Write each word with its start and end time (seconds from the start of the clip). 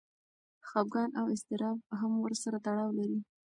خپګان 0.67 1.09
او 1.19 1.25
اضطراب 1.33 1.77
هم 1.99 2.11
ورسره 2.25 2.57
تړاو 2.65 2.89
لري. 2.99 3.19